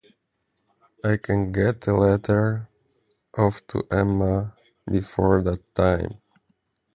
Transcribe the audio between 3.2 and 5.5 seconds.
off to Emma before